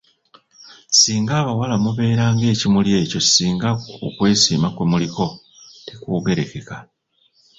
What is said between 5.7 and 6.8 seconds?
tekwogerekeka.